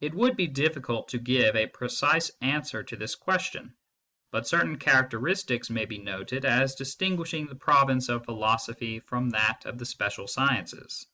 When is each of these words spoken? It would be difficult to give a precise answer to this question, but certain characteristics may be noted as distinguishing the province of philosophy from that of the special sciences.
It 0.00 0.14
would 0.14 0.36
be 0.36 0.46
difficult 0.46 1.08
to 1.08 1.18
give 1.18 1.56
a 1.56 1.66
precise 1.66 2.30
answer 2.40 2.84
to 2.84 2.94
this 2.94 3.16
question, 3.16 3.74
but 4.30 4.46
certain 4.46 4.78
characteristics 4.78 5.70
may 5.70 5.86
be 5.86 5.98
noted 5.98 6.44
as 6.44 6.76
distinguishing 6.76 7.48
the 7.48 7.56
province 7.56 8.08
of 8.08 8.26
philosophy 8.26 9.00
from 9.00 9.30
that 9.30 9.64
of 9.66 9.78
the 9.78 9.84
special 9.86 10.28
sciences. 10.28 11.08